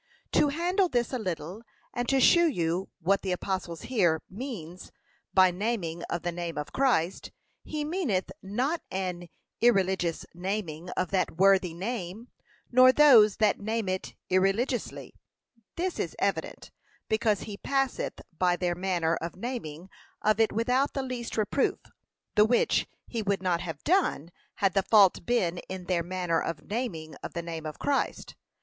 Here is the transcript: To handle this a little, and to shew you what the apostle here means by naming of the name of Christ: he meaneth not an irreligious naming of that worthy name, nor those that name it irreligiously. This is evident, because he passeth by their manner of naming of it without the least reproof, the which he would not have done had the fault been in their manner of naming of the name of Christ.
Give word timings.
To 0.31 0.47
handle 0.49 0.89
this 0.89 1.13
a 1.13 1.19
little, 1.19 1.61
and 1.93 2.09
to 2.09 2.19
shew 2.19 2.47
you 2.47 2.89
what 3.01 3.21
the 3.21 3.31
apostle 3.31 3.75
here 3.75 4.23
means 4.31 4.91
by 5.31 5.51
naming 5.51 6.01
of 6.09 6.23
the 6.23 6.31
name 6.31 6.57
of 6.57 6.73
Christ: 6.73 7.29
he 7.63 7.85
meaneth 7.85 8.31
not 8.41 8.81
an 8.89 9.29
irreligious 9.61 10.25
naming 10.33 10.89
of 10.97 11.11
that 11.11 11.37
worthy 11.37 11.75
name, 11.75 12.29
nor 12.71 12.91
those 12.91 13.37
that 13.37 13.59
name 13.59 13.87
it 13.87 14.15
irreligiously. 14.31 15.13
This 15.75 15.99
is 15.99 16.15
evident, 16.17 16.71
because 17.07 17.41
he 17.41 17.55
passeth 17.57 18.21
by 18.35 18.55
their 18.55 18.73
manner 18.73 19.15
of 19.17 19.35
naming 19.35 19.87
of 20.23 20.39
it 20.39 20.51
without 20.51 20.93
the 20.93 21.03
least 21.03 21.37
reproof, 21.37 21.77
the 22.33 22.43
which 22.45 22.87
he 23.05 23.21
would 23.21 23.43
not 23.43 23.61
have 23.61 23.83
done 23.83 24.31
had 24.55 24.73
the 24.73 24.81
fault 24.81 25.27
been 25.27 25.59
in 25.69 25.83
their 25.85 26.01
manner 26.01 26.41
of 26.41 26.63
naming 26.63 27.13
of 27.21 27.33
the 27.33 27.43
name 27.43 27.67
of 27.67 27.77
Christ. 27.77 28.35